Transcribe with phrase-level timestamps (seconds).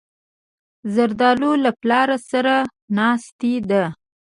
[0.93, 2.53] زردالو له پلار سره
[2.97, 3.83] ناستې ده.